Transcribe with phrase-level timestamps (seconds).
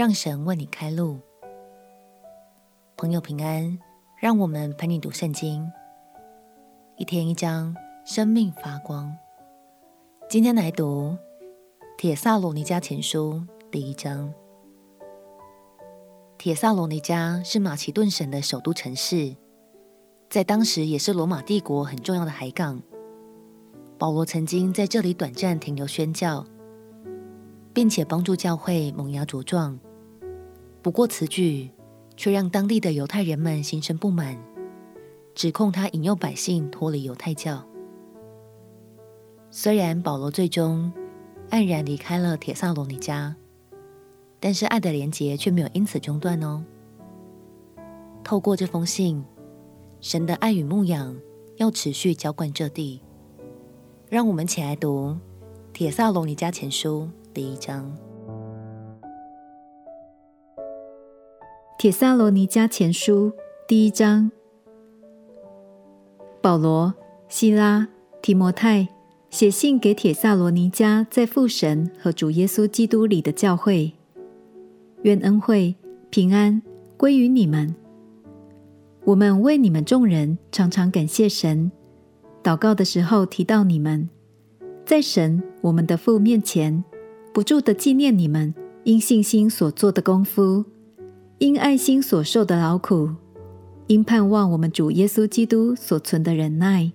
[0.00, 1.18] 让神为你开路。
[2.96, 3.78] 朋友平安，
[4.16, 5.70] 让我们陪你读圣经，
[6.96, 9.14] 一天一章，生命发光。
[10.26, 11.18] 今天来读
[11.98, 14.32] 《帖撒罗尼迦前书》第一章。
[16.38, 19.36] 帖撒罗尼迦是马其顿省的首都城市，
[20.30, 22.80] 在当时也是罗马帝国很重要的海港。
[23.98, 26.46] 保罗曾经在这里短暂停留宣教。
[27.72, 29.78] 并且帮助教会萌芽茁壮。
[30.82, 31.70] 不过此举
[32.16, 34.38] 却让当地的犹太人们心生不满，
[35.34, 37.64] 指控他引诱百姓脱离犹太教。
[39.50, 40.92] 虽然保罗最终
[41.50, 43.34] 黯然离开了铁萨罗尼迦，
[44.38, 46.64] 但是爱的连结却没有因此中断哦。
[48.22, 49.24] 透过这封信，
[50.00, 51.16] 神的爱与牧养
[51.56, 53.02] 要持续浇灌这地。
[54.08, 55.16] 让我们起来读
[55.72, 57.08] 铁萨罗尼迦前书。
[57.32, 57.96] 第一章，
[61.80, 63.32] 铁萨罗尼迦前书
[63.66, 64.30] 第一章，
[66.42, 66.92] 保罗、
[67.26, 67.88] 西拉、
[68.20, 68.86] 提摩太
[69.30, 73.94] 写信给铁萨罗尼迦在父神和主耶稣基督里的教会，
[75.04, 75.74] 愿恩惠
[76.10, 76.60] 平安
[76.98, 77.74] 归于你们。
[79.04, 81.72] 我们为你们众人常常感谢神，
[82.42, 84.06] 祷告的时候提到你们，
[84.84, 86.84] 在神我们的父面前。
[87.32, 90.66] 不住地纪念你们因信心所做的功夫，
[91.40, 93.08] 因爱心所受的劳苦，
[93.86, 96.92] 因盼望我们主耶稣基督所存的忍耐。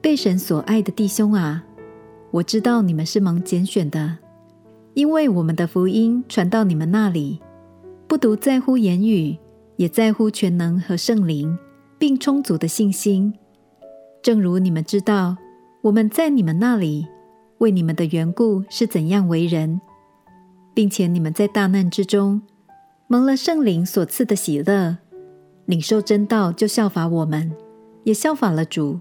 [0.00, 1.64] 被神所爱的弟兄啊，
[2.32, 4.18] 我知道你们是蒙拣选的，
[4.94, 7.40] 因为我们的福音传到你们那里，
[8.08, 9.38] 不独在乎言语，
[9.76, 11.56] 也在乎全能和圣灵，
[12.00, 13.32] 并充足的信心。
[14.22, 15.36] 正如你们知道，
[15.82, 17.06] 我们在你们那里。
[17.58, 19.80] 为你们的缘故是怎样为人，
[20.74, 22.42] 并且你们在大难之中
[23.08, 24.98] 蒙了圣灵所赐的喜乐，
[25.66, 27.52] 领受真道，就效法我们，
[28.02, 28.98] 也效法了主，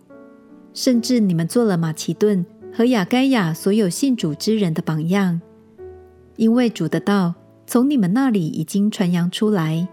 [0.76, 5.42] 甚至你们做了马其顿和亚该亚所有信主之人的榜样，
[6.36, 7.34] 因为主的道
[7.66, 9.88] 从你们那里已经传扬出来，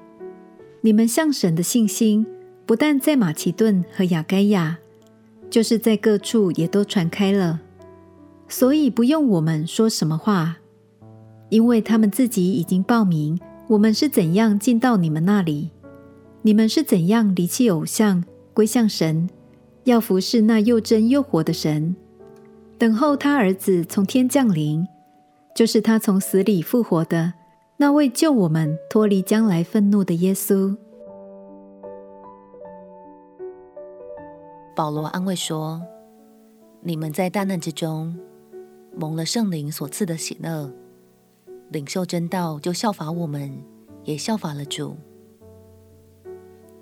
[0.83, 2.27] 你们向神的信心
[2.67, 4.77] 不但在马其顿和亚该亚，
[5.49, 7.61] 就是在各处也都传开了。
[8.47, 10.59] 所以不用我们说什么话，
[11.49, 13.41] 因为他们自己已经报名
[13.73, 15.71] 我们是怎样进到你们那里，
[16.43, 18.23] 你们是怎样离弃偶像
[18.53, 19.31] 归向神，
[19.85, 21.97] 要服侍那又真又活的神，
[22.77, 24.87] 等候他儿子从天降临，
[25.55, 27.33] 就是他从死里复活的
[27.79, 30.77] 那位救我们脱离将来愤怒的耶稣。
[34.77, 35.81] 保罗安慰说
[36.85, 38.15] ：“你们在大难之中。”
[38.95, 40.71] 蒙了圣灵所赐的喜乐，
[41.73, 43.51] 领受真道，就效法我们，
[44.05, 44.95] 也效法了主。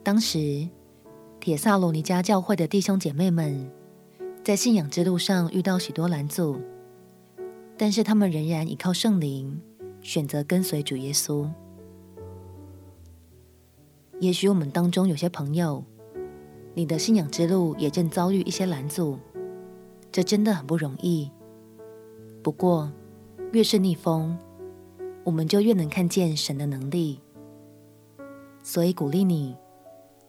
[0.03, 0.69] 当时，
[1.39, 3.71] 铁萨罗尼迦教会的弟兄姐妹们
[4.43, 6.61] 在信仰之路上遇到许多拦阻，
[7.79, 9.61] 但是他们仍然依靠圣灵，
[10.03, 11.49] 选择跟随主耶稣。
[14.19, 15.85] 也许我们当中有些朋友，
[16.75, 19.19] 你的信仰之路也正遭遇一些拦阻，
[20.11, 21.31] 这真的很不容易。
[22.43, 22.91] 不过，
[23.53, 24.37] 越是逆风，
[25.25, 27.21] 我们就越能看见神的能力。
[28.63, 29.57] 所以鼓励你，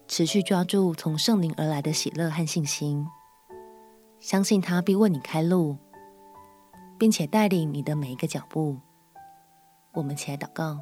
[0.08, 3.06] 持续抓住从圣灵而来的喜乐和信心，
[4.20, 5.78] 相信他必为你开路，
[6.98, 8.78] 并且带领你的每一个脚步。
[9.94, 10.80] 我们起来祷告，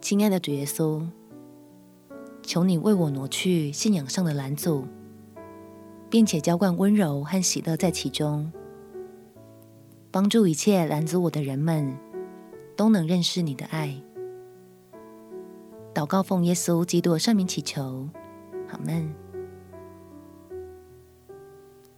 [0.00, 1.06] 亲爱的主耶稣，
[2.42, 4.84] 求你为我挪去信仰上的拦阻，
[6.08, 8.52] 并且浇灌温柔和喜乐在其中。
[10.12, 11.96] 帮助一切拦阻我的人们
[12.76, 13.94] 都能认识你的爱。
[15.94, 18.08] 祷告奉耶稣基督圣名祈求，
[18.70, 19.08] 阿们。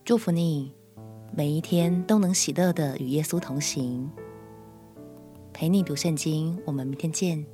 [0.05, 0.75] 祝福你
[1.35, 4.11] 每一天都能喜乐的与耶稣同行，
[5.53, 6.61] 陪你读圣经。
[6.67, 7.45] 我们明天见。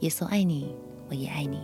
[0.00, 0.74] 耶稣爱你，
[1.10, 1.58] 我也爱你。